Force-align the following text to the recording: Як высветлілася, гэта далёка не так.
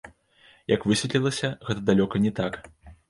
Як 0.75 0.87
высветлілася, 0.91 1.47
гэта 1.67 1.85
далёка 1.91 2.15
не 2.25 2.33
так. 2.41 2.59